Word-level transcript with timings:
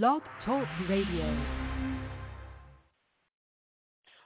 Blog 0.00 0.22
Talk 0.46 0.66
Radio. 0.88 1.36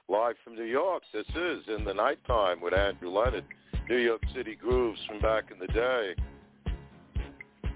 Live 0.07 0.35
from 0.41 0.55
New 0.55 0.63
York, 0.63 1.03
this 1.11 1.25
is 1.35 1.63
In 1.67 1.83
the 1.83 1.93
Nighttime 1.93 2.61
with 2.61 2.73
Andrew 2.73 3.09
Leonard. 3.09 3.43
New 3.89 3.97
York 3.97 4.21
City 4.33 4.55
grooves 4.55 4.97
from 5.05 5.19
back 5.19 5.51
in 5.51 5.59
the 5.59 5.67
day. 5.67 6.15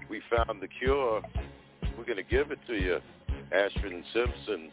We 0.08 0.22
found 0.34 0.62
the 0.62 0.68
cure. 0.68 1.20
We're 1.98 2.06
going 2.06 2.16
to 2.16 2.22
give 2.22 2.50
it 2.50 2.60
to 2.66 2.74
you. 2.76 2.98
Ashford 3.52 3.92
and 3.92 4.04
Simpson. 4.14 4.70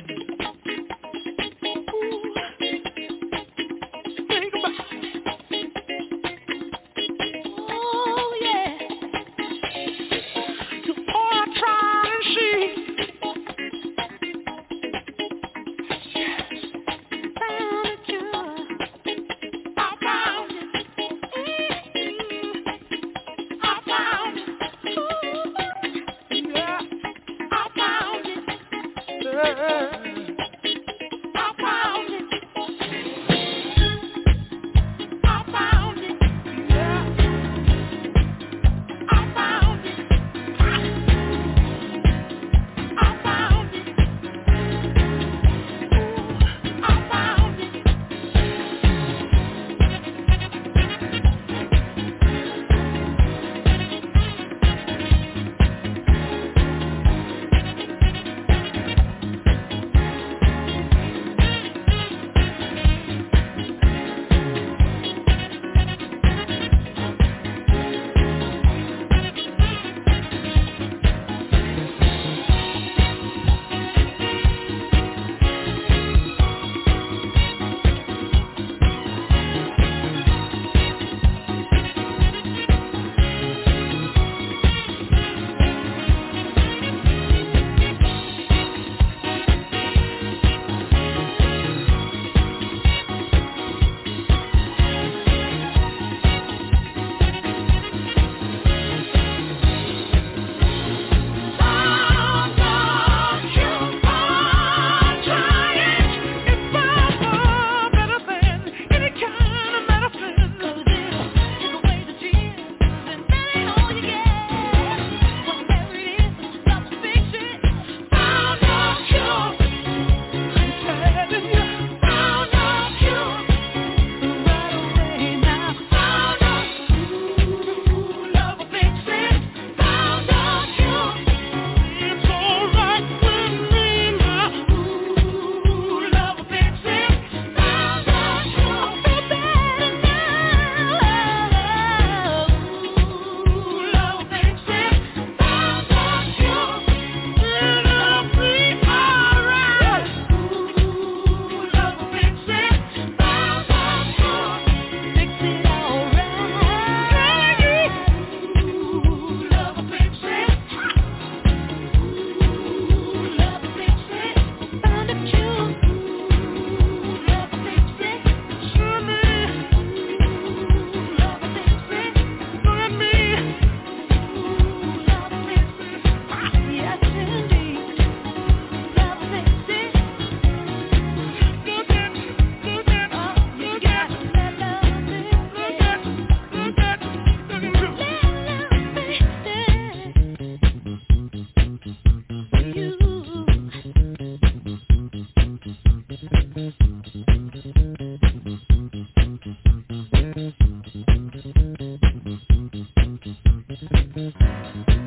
Thank 204.39 204.89
you. 204.89 205.00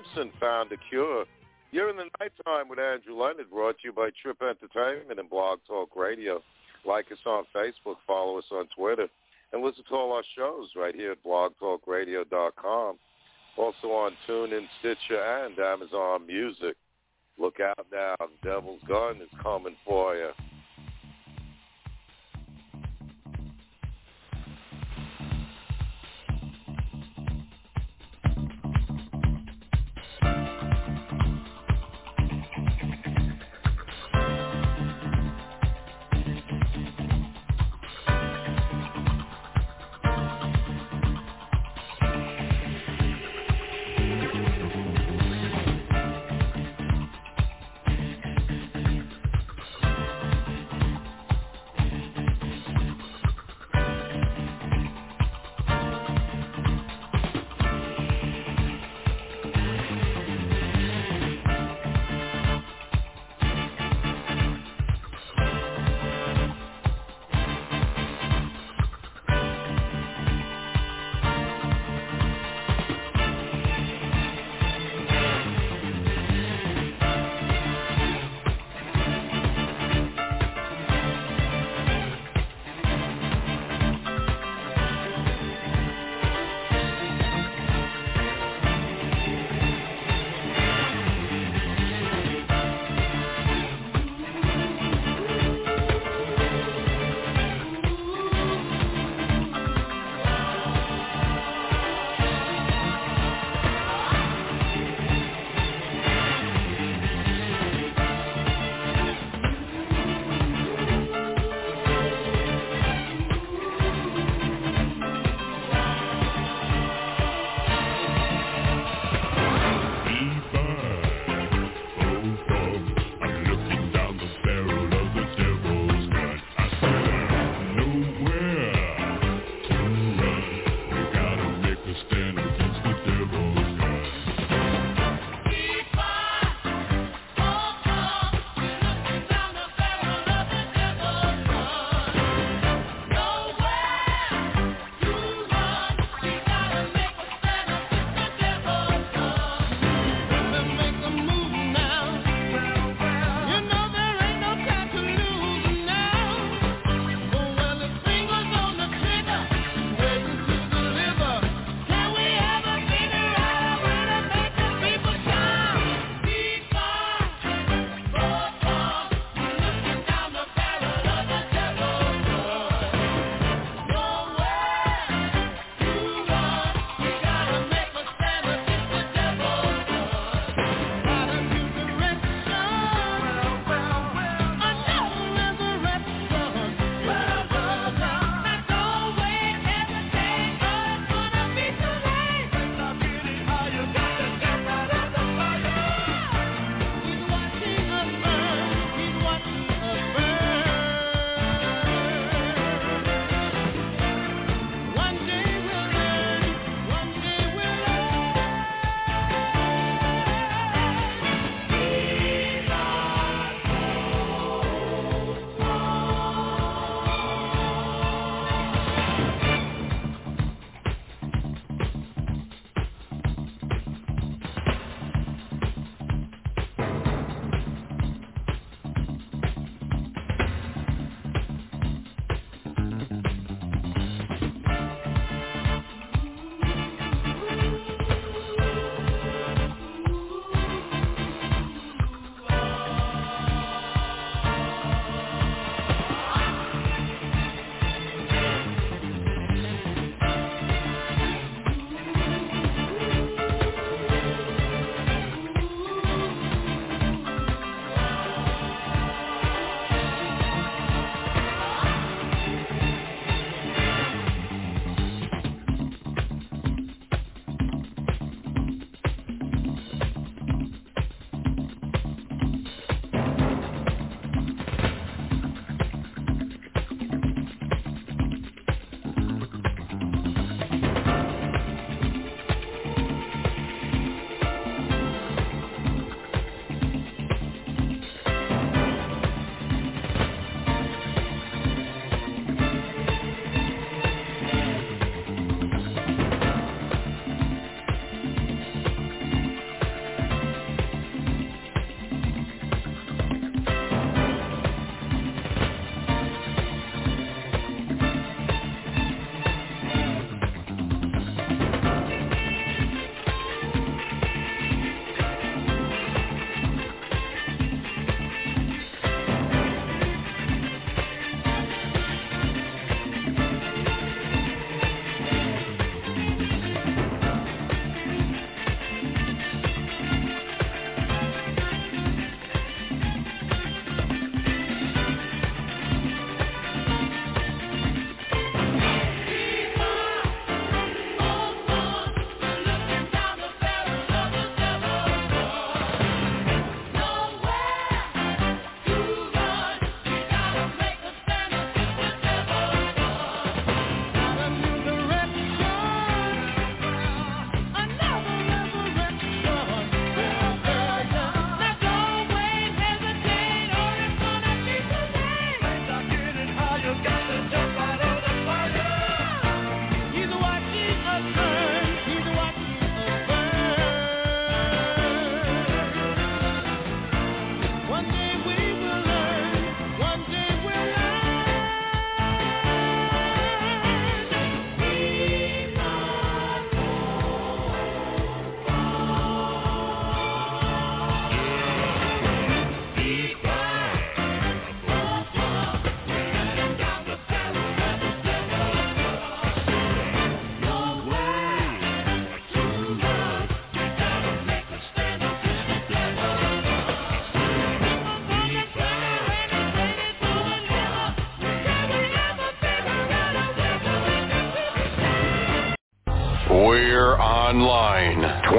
Simpson 0.00 0.32
found 0.40 0.72
a 0.72 0.76
cure. 0.88 1.24
You're 1.72 1.90
in 1.90 1.96
the 1.96 2.08
nighttime 2.18 2.68
with 2.68 2.78
Andrew 2.78 3.14
Leonard, 3.14 3.50
brought 3.50 3.78
to 3.78 3.84
you 3.84 3.92
by 3.92 4.10
Trip 4.22 4.40
Entertainment 4.42 5.18
and 5.18 5.30
Blog 5.30 5.60
Talk 5.66 5.94
Radio. 5.96 6.42
Like 6.86 7.06
us 7.12 7.18
on 7.26 7.44
Facebook, 7.54 7.96
follow 8.06 8.38
us 8.38 8.44
on 8.50 8.66
Twitter, 8.76 9.08
and 9.52 9.62
listen 9.62 9.84
to 9.88 9.94
all 9.94 10.12
our 10.12 10.22
shows 10.36 10.68
right 10.76 10.94
here 10.94 11.12
at 11.12 11.24
blogtalkradio.com. 11.24 12.96
Also 13.56 13.88
on 13.88 14.12
TuneIn, 14.28 14.66
Stitcher, 14.78 15.20
and 15.20 15.58
Amazon 15.58 16.26
Music. 16.26 16.76
Look 17.38 17.60
out 17.60 17.86
now. 17.92 18.16
Devil's 18.42 18.80
Gun 18.88 19.16
is 19.16 19.28
coming 19.42 19.76
for 19.84 20.16
you. 20.16 20.30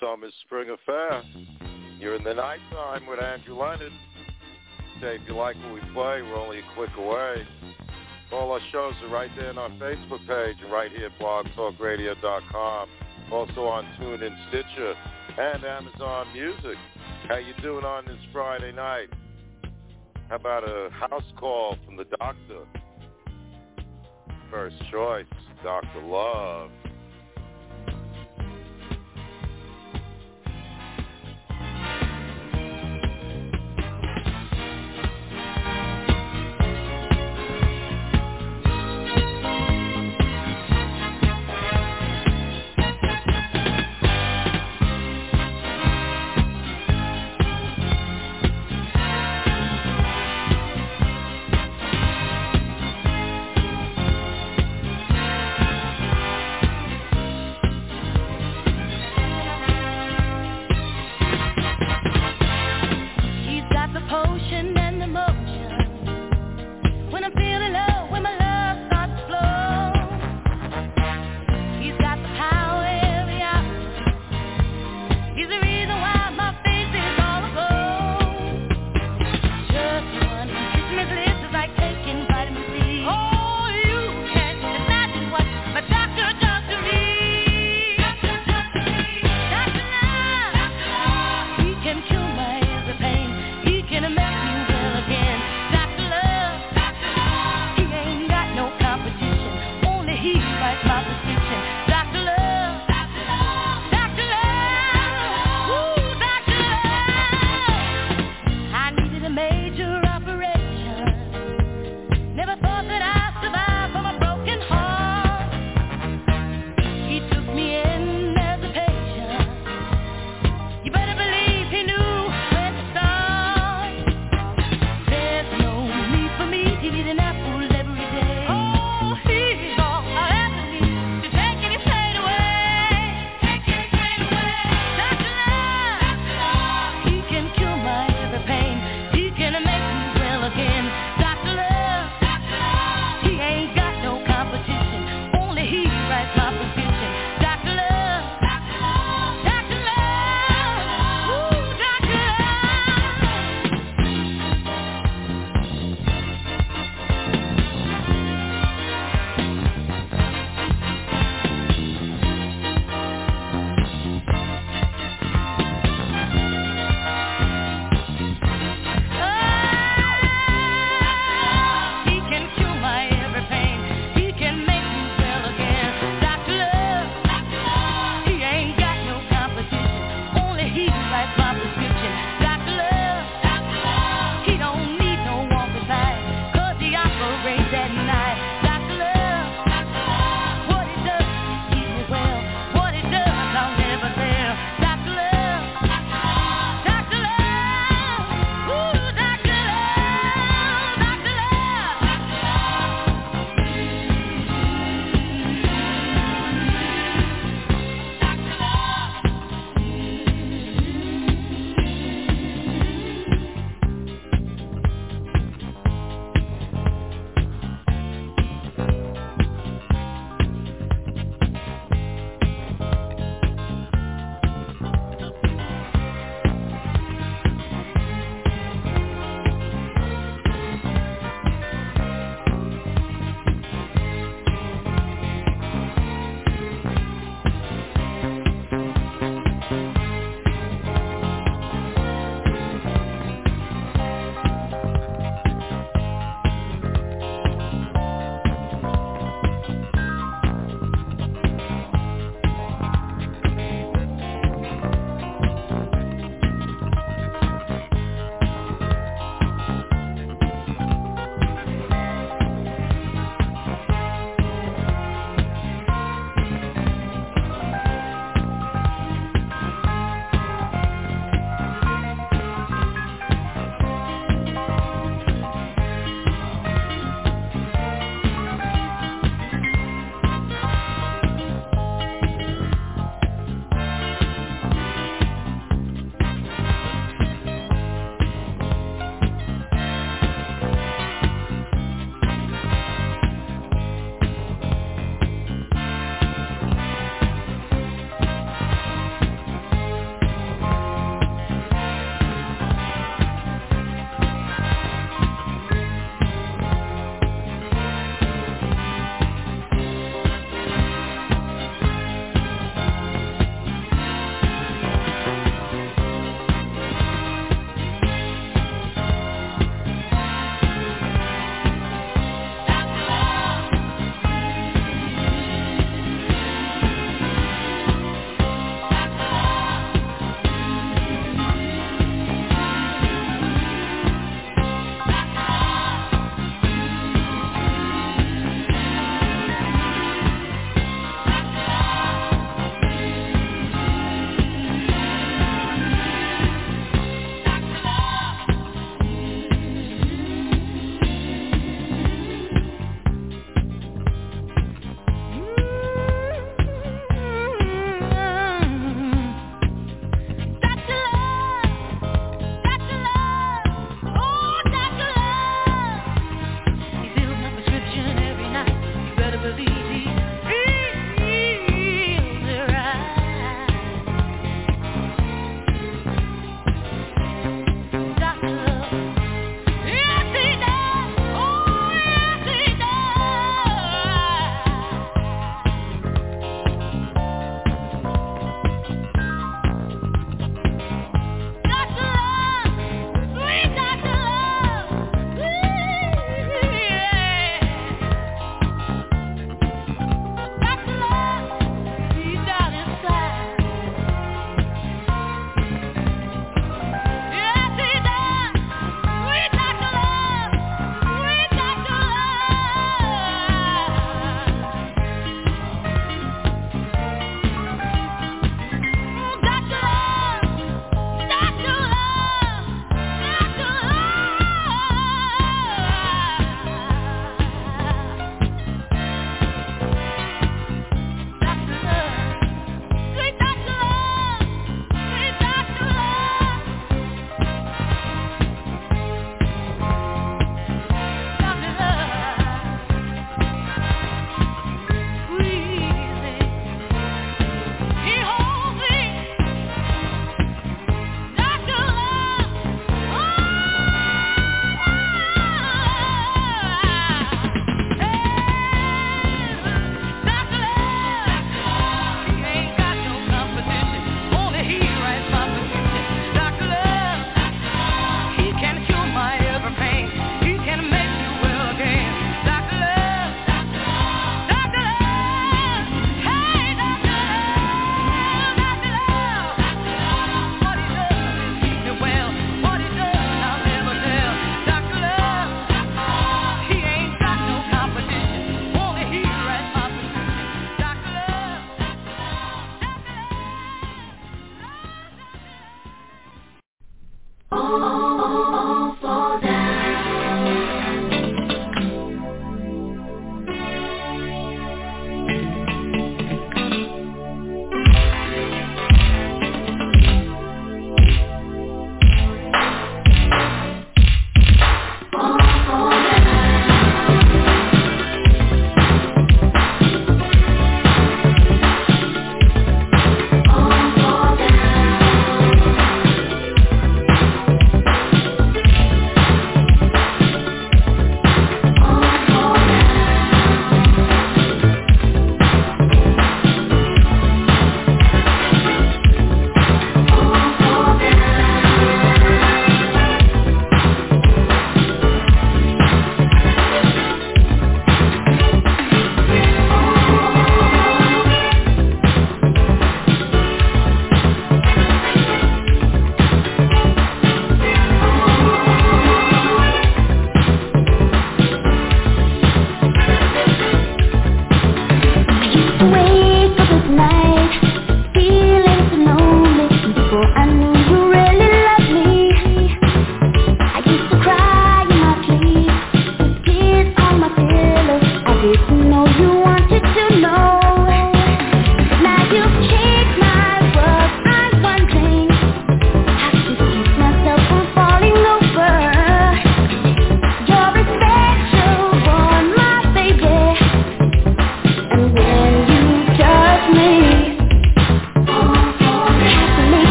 Donna 0.00 0.16
Summer's 0.16 0.34
Spring 0.44 0.70
Affair. 0.70 1.22
You're 1.98 2.16
in 2.16 2.24
the 2.24 2.34
nighttime 2.34 3.06
with 3.06 3.20
Andrew 3.20 3.56
Leonard. 3.56 3.92
Say 5.00 5.16
if 5.16 5.22
you 5.26 5.34
like 5.34 5.56
what 5.56 5.74
we 5.74 5.80
play, 5.92 6.22
we're 6.22 6.36
only 6.36 6.58
a 6.58 6.62
click 6.74 6.90
away. 6.96 7.46
All 8.32 8.52
our 8.52 8.60
shows 8.72 8.94
are 9.02 9.08
right 9.08 9.30
there 9.36 9.50
on 9.50 9.58
our 9.58 9.70
Facebook 9.70 10.26
page 10.26 10.56
and 10.62 10.72
right 10.72 10.90
here 10.90 11.06
at 11.06 11.18
blogtalkradio.com. 11.18 12.88
Also 13.32 13.66
on 13.66 13.84
TuneIn, 14.00 14.48
Stitcher, 14.48 14.94
and 15.38 15.64
Amazon 15.64 16.26
Music. 16.32 16.76
How 17.28 17.36
you 17.36 17.54
doing 17.62 17.84
on 17.84 18.06
this 18.06 18.18
Friday 18.32 18.72
night? 18.72 19.08
How 20.28 20.36
about 20.36 20.64
a 20.64 20.90
house 20.90 21.32
call 21.36 21.76
from 21.84 21.96
the 21.96 22.04
doctor? 22.18 22.66
First 24.50 24.76
choice, 24.90 25.26
Dr. 25.62 26.02
Love. 26.02 26.70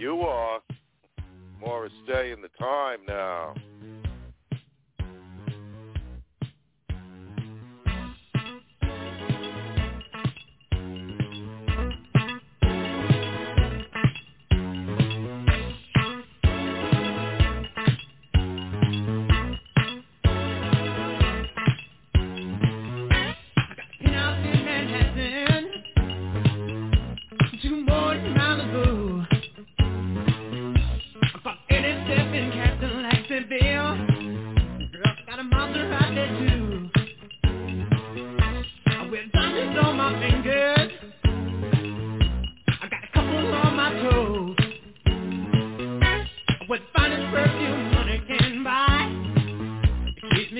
You 0.00 0.22
are. 0.22 0.60
Morris 1.60 1.92
Day 2.08 2.32
and 2.32 2.42
the 2.42 2.48
Time 2.58 3.00
now. 3.06 3.52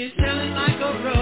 is 0.02 0.12
yelling 0.18 0.54
like 0.54 0.80
a 0.80 1.04
rose. 1.04 1.19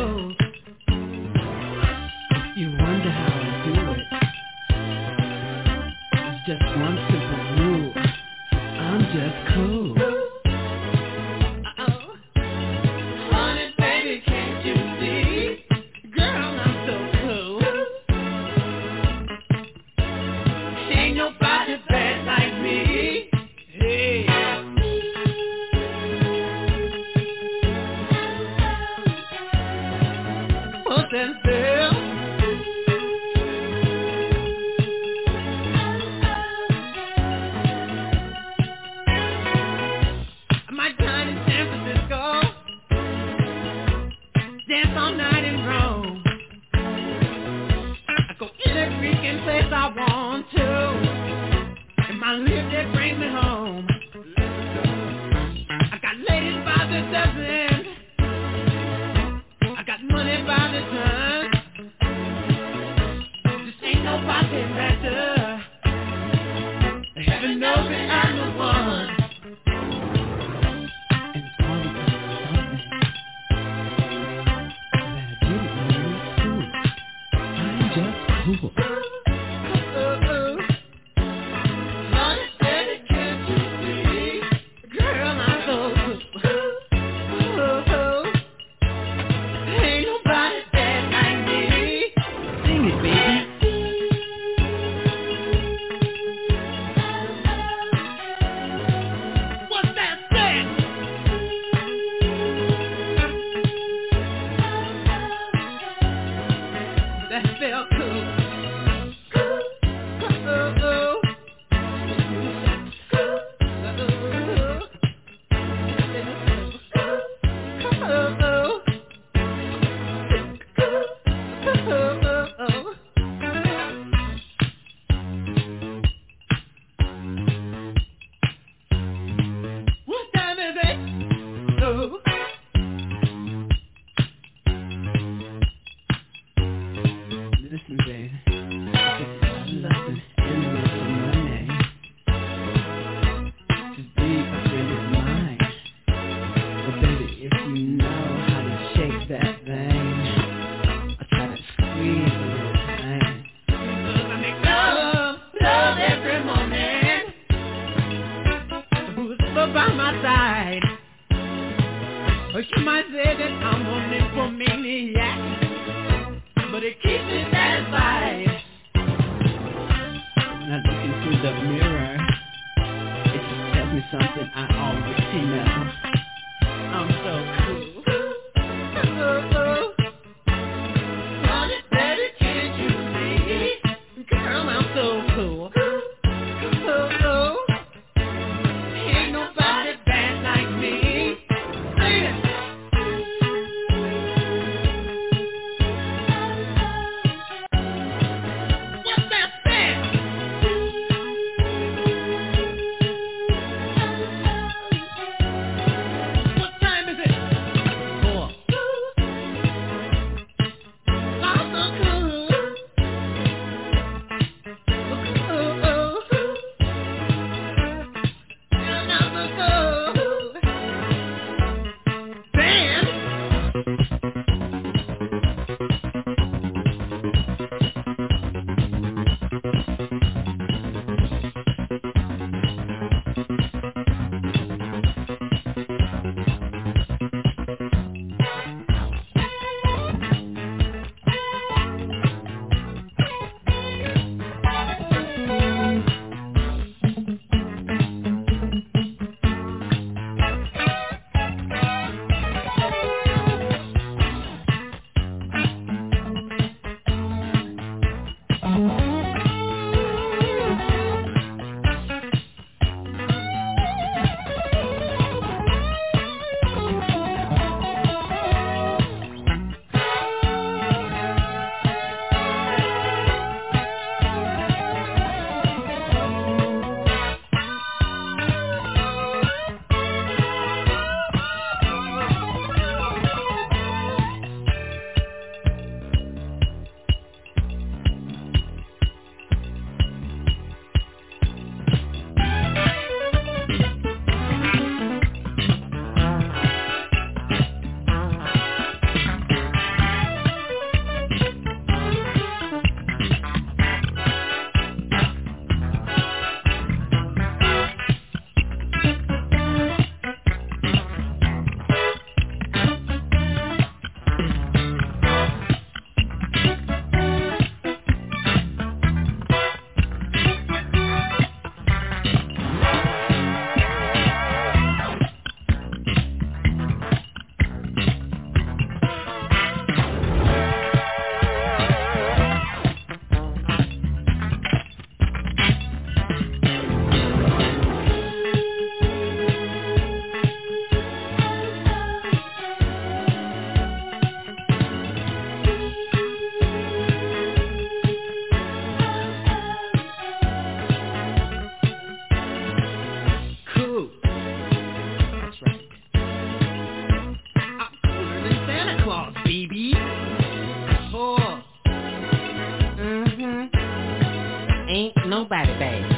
Nobody 365.39 365.72
bad 365.78 366.18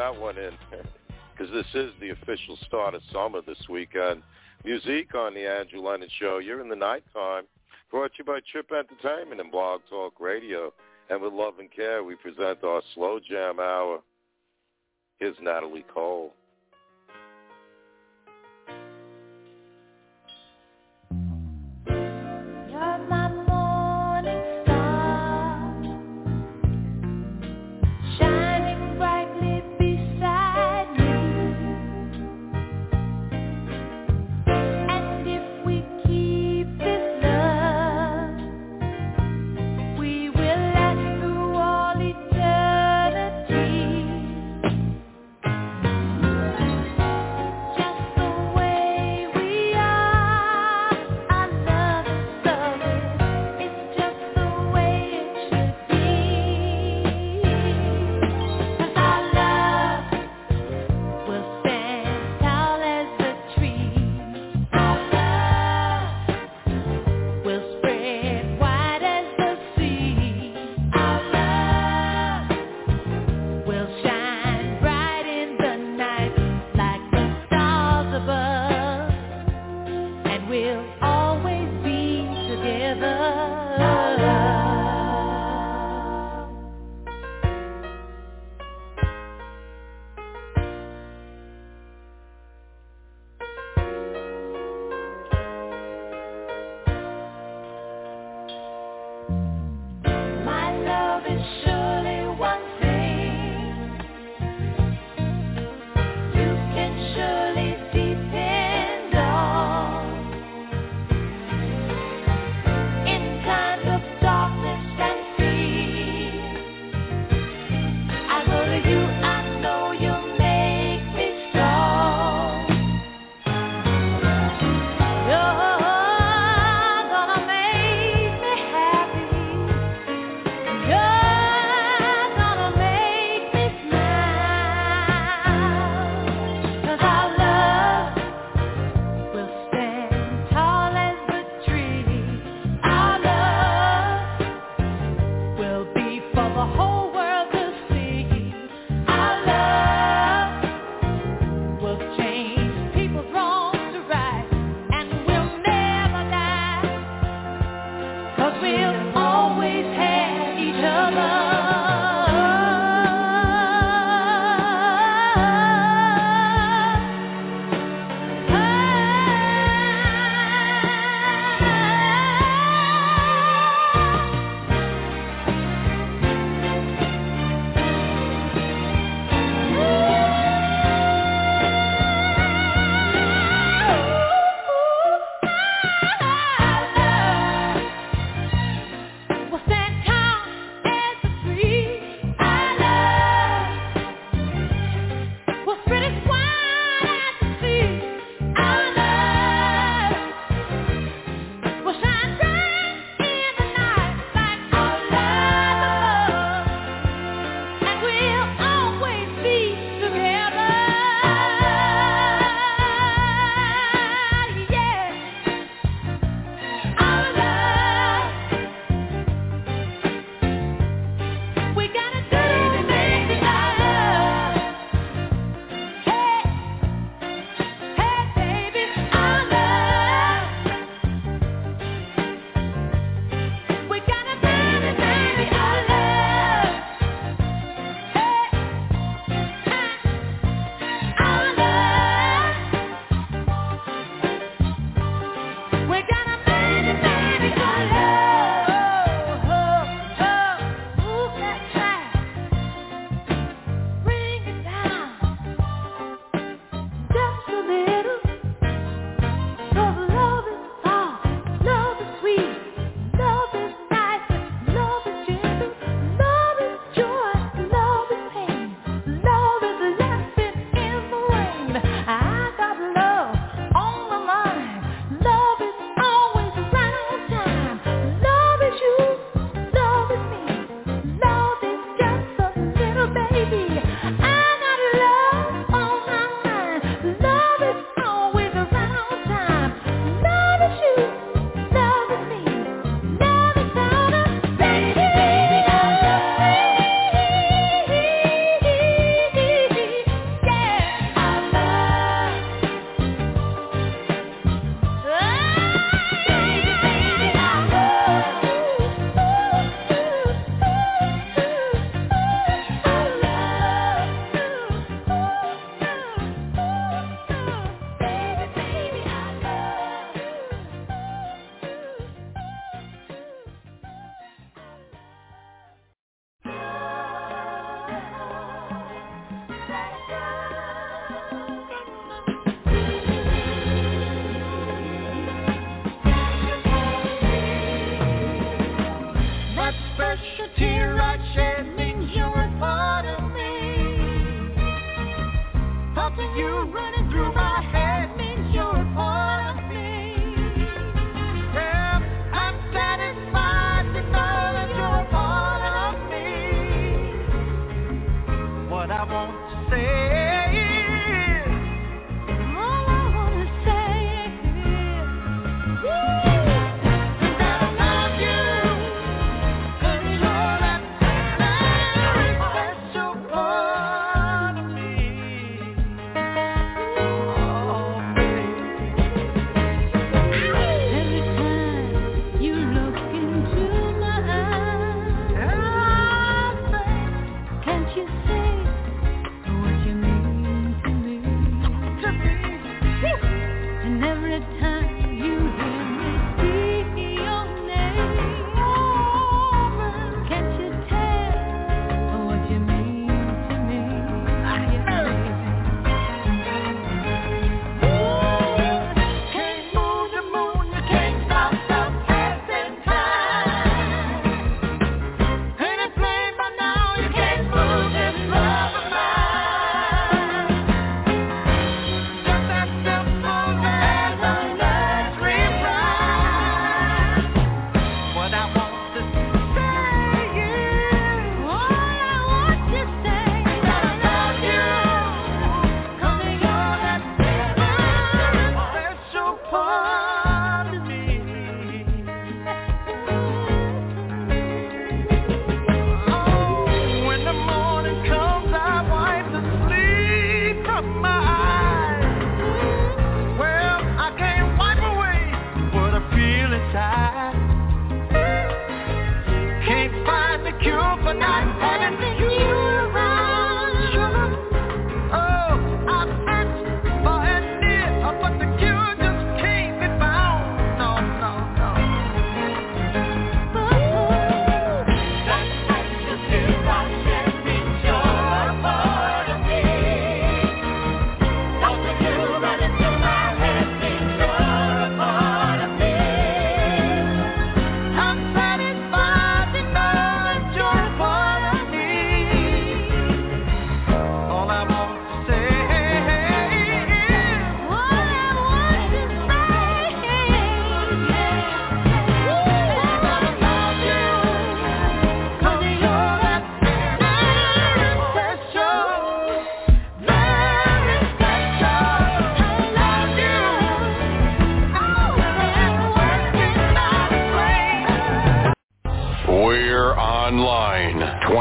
That 0.00 0.18
one 0.18 0.38
in 0.38 0.52
because 1.36 1.52
this 1.52 1.66
is 1.74 1.90
the 2.00 2.08
official 2.08 2.56
start 2.66 2.94
of 2.94 3.02
summer 3.12 3.42
this 3.46 3.68
weekend. 3.68 4.22
Music 4.64 5.14
on 5.14 5.34
the 5.34 5.46
Andrew 5.46 5.82
Lennon 5.82 6.08
Show. 6.18 6.38
You're 6.38 6.62
in 6.62 6.70
the 6.70 6.76
nighttime. 6.76 7.44
Brought 7.90 8.12
to 8.12 8.18
you 8.20 8.24
by 8.24 8.38
Trip 8.50 8.70
Entertainment 8.72 9.42
and 9.42 9.52
Blog 9.52 9.82
Talk 9.90 10.18
Radio. 10.18 10.72
And 11.10 11.20
with 11.20 11.34
love 11.34 11.58
and 11.58 11.70
care, 11.70 12.02
we 12.02 12.14
present 12.14 12.64
our 12.64 12.80
Slow 12.94 13.20
Jam 13.20 13.60
Hour. 13.60 14.00
Here's 15.18 15.36
Natalie 15.42 15.84
Cole. 15.92 16.32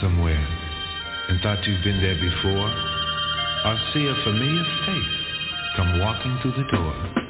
Somewhere 0.00 0.46
and 1.28 1.40
thought 1.40 1.64
you've 1.66 1.84
been 1.84 2.00
there 2.00 2.14
before? 2.20 2.68
Or 3.64 3.76
see 3.92 4.06
a 4.06 4.14
familiar 4.24 4.64
face 4.86 5.16
come 5.76 5.98
walking 5.98 6.38
through 6.42 6.52
the 6.52 6.70
door? 6.70 7.23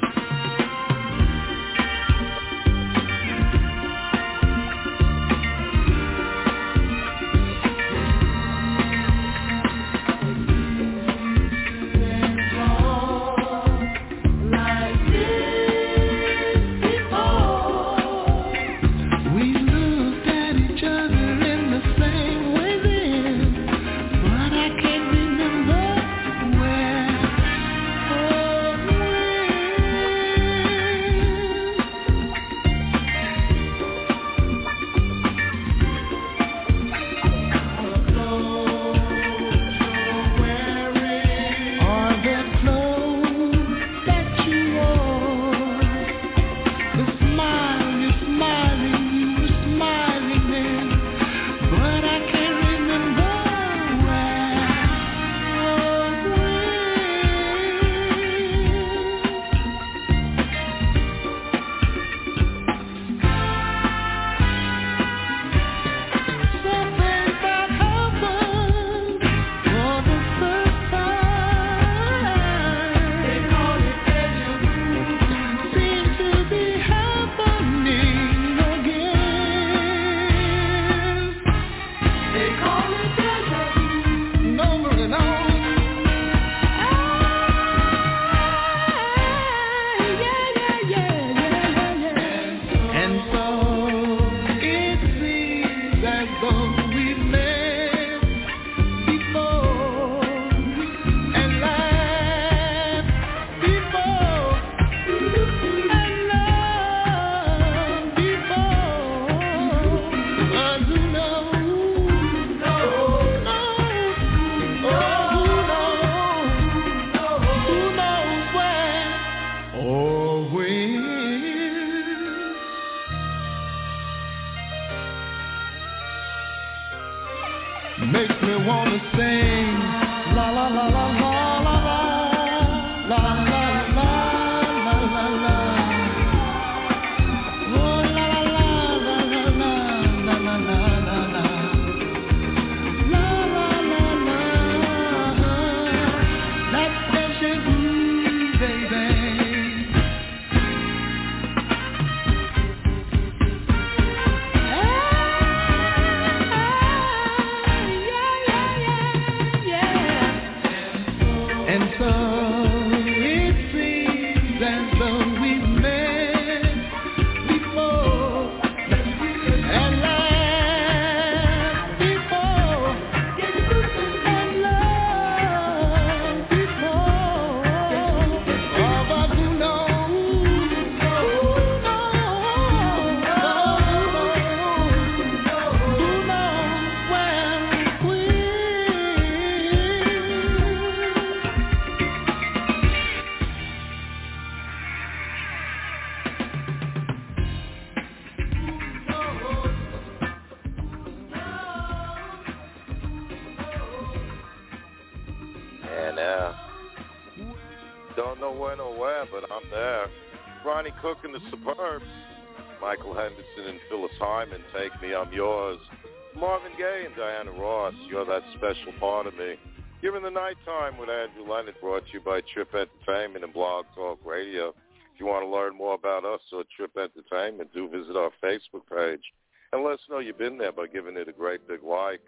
Special 218.57 218.93
part 218.99 219.27
of 219.27 219.35
me. 219.35 219.55
Given 220.01 220.23
the 220.23 220.29
nighttime 220.29 220.97
with 220.97 221.09
Andrew 221.09 221.51
Leonard, 221.51 221.75
brought 221.81 222.05
to 222.07 222.13
you 222.13 222.19
by 222.19 222.41
Trip 222.53 222.69
Entertainment 222.73 223.43
and 223.43 223.53
Blog 223.53 223.85
Talk 223.95 224.19
Radio. 224.25 224.69
If 224.69 225.19
you 225.19 225.25
want 225.25 225.45
to 225.45 225.49
learn 225.49 225.75
more 225.75 225.95
about 225.95 226.25
us 226.25 226.41
or 226.51 226.63
Trip 226.75 226.91
Entertainment, 226.97 227.73
do 227.73 227.89
visit 227.89 228.15
our 228.15 228.31
Facebook 228.43 228.83
page 228.89 229.23
and 229.71 229.83
let 229.83 229.93
us 229.93 229.99
know 230.09 230.19
you've 230.19 230.37
been 230.37 230.57
there 230.57 230.71
by 230.71 230.87
giving 230.87 231.17
it 231.17 231.27
a 231.27 231.33
great 231.33 231.67
big 231.67 231.83
like. 231.83 232.21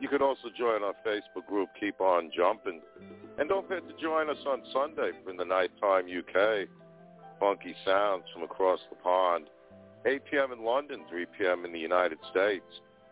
You 0.00 0.08
can 0.08 0.22
also 0.22 0.48
join 0.58 0.82
our 0.82 0.94
Facebook 1.06 1.46
group, 1.46 1.68
Keep 1.78 2.00
On 2.00 2.30
Jumping. 2.34 2.80
And 3.38 3.48
don't 3.48 3.68
forget 3.68 3.86
to 3.88 4.02
join 4.02 4.30
us 4.30 4.38
on 4.46 4.62
Sunday 4.72 5.10
for 5.24 5.32
the 5.32 5.44
Nighttime 5.44 6.06
UK. 6.06 6.68
Funky 7.38 7.74
sounds 7.84 8.24
from 8.32 8.42
across 8.42 8.80
the 8.90 8.96
pond. 8.96 9.46
8 10.06 10.22
p.m. 10.30 10.52
in 10.52 10.64
London, 10.64 11.00
3 11.10 11.26
p.m. 11.38 11.64
in 11.64 11.72
the 11.72 11.78
United 11.78 12.18
States. 12.30 12.64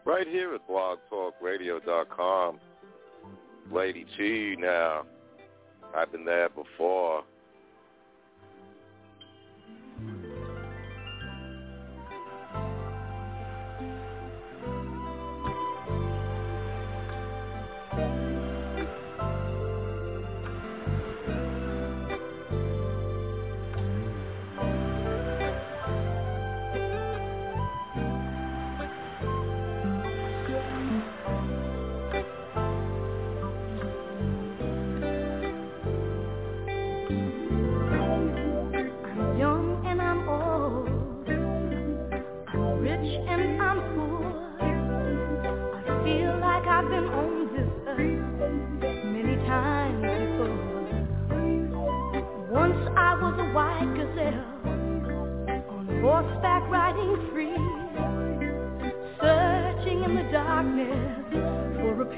Right 0.09 0.27
here 0.27 0.55
at 0.55 0.67
blogtalkradio.com. 0.67 2.59
Lady 3.71 4.07
T 4.17 4.57
now. 4.59 5.03
I've 5.95 6.11
been 6.11 6.25
there 6.25 6.49
before. 6.49 7.25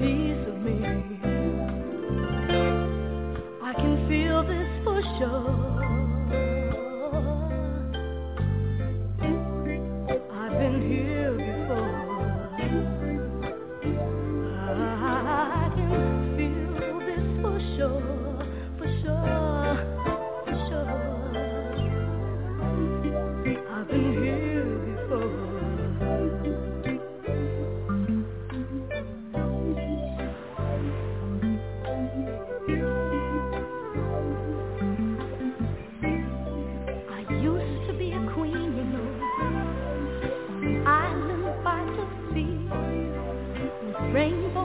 piece 0.01 0.47
of 0.47 0.57
me. 0.61 0.81
I 3.61 3.73
can 3.75 4.07
feel 4.09 4.41
this 4.41 4.83
for 4.83 4.99
sure. 5.19 5.60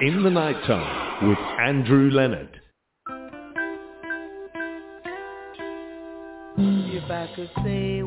In 0.00 0.22
the 0.22 0.30
Nighttime 0.30 1.28
with 1.28 1.38
Andrew 1.58 2.08
Leonard. 2.12 2.60
Say 7.64 7.97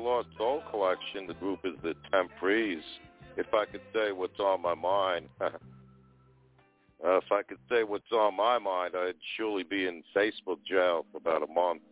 Lost 0.00 0.28
Soul 0.36 0.62
collection, 0.70 1.26
the 1.26 1.34
group 1.34 1.60
is 1.64 1.74
the 1.82 1.94
Temprees. 2.10 2.82
If 3.36 3.46
I 3.54 3.64
could 3.64 3.82
say 3.94 4.12
what's 4.12 4.38
on 4.40 4.62
my 4.62 4.74
mind, 4.74 5.28
uh, 5.40 5.48
if 7.02 7.24
I 7.30 7.42
could 7.42 7.58
say 7.70 7.84
what's 7.84 8.10
on 8.12 8.36
my 8.36 8.58
mind, 8.58 8.94
I'd 8.96 9.14
surely 9.36 9.62
be 9.62 9.86
in 9.86 10.02
Facebook 10.14 10.58
jail 10.68 11.06
for 11.12 11.18
about 11.18 11.42
a 11.42 11.52
month. 11.52 11.82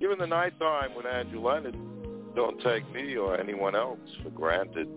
Even 0.00 0.18
the 0.18 0.26
night 0.26 0.58
time 0.58 0.94
with 0.96 1.06
Andrew 1.06 1.40
Leonard, 1.40 1.76
don't 2.34 2.60
take 2.62 2.90
me 2.92 3.16
or 3.16 3.38
anyone 3.38 3.76
else 3.76 4.00
for 4.22 4.30
granted. 4.30 4.88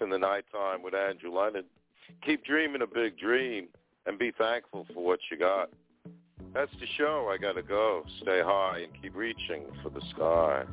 in 0.00 0.10
the 0.10 0.18
nighttime 0.18 0.82
with 0.82 0.94
Andrew 0.94 1.32
Leonard, 1.32 1.64
Keep 2.24 2.44
dreaming 2.44 2.82
a 2.82 2.86
big 2.86 3.18
dream 3.18 3.68
and 4.06 4.18
be 4.18 4.32
thankful 4.36 4.86
for 4.92 5.04
what 5.04 5.20
you 5.30 5.38
got. 5.38 5.70
That's 6.52 6.72
the 6.80 6.86
show. 6.98 7.30
I 7.32 7.38
gotta 7.38 7.62
go. 7.62 8.02
Stay 8.22 8.40
high 8.44 8.80
and 8.80 8.92
keep 9.00 9.14
reaching 9.14 9.64
for 9.82 9.90
the 9.90 10.00
sky. 10.10 10.64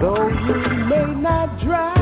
Though 0.00 0.28
you 0.28 0.84
may 0.88 1.20
not 1.20 1.60
drive 1.60 1.99